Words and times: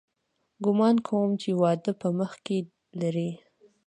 ګومان 0.63 0.95
کوم 1.07 1.29
چې 1.41 1.49
واده 1.61 1.91
په 2.01 2.07
مخ 2.17 2.31
کښې 2.45 2.57
لري. 3.01 3.29